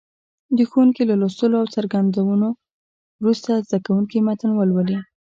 [0.57, 2.47] د ښوونکي له لوستلو او څرګندونو
[3.21, 4.99] وروسته زده کوونکي متن ولولي.